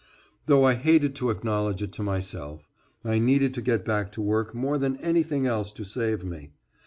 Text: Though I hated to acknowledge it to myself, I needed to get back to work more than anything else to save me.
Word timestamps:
Though 0.47 0.63
I 0.63 0.73
hated 0.73 1.13
to 1.17 1.29
acknowledge 1.29 1.83
it 1.83 1.91
to 1.91 2.01
myself, 2.01 2.67
I 3.05 3.19
needed 3.19 3.53
to 3.53 3.61
get 3.61 3.85
back 3.85 4.11
to 4.13 4.21
work 4.23 4.55
more 4.55 4.79
than 4.79 4.97
anything 4.97 5.45
else 5.45 5.71
to 5.73 5.83
save 5.83 6.25
me. 6.25 6.53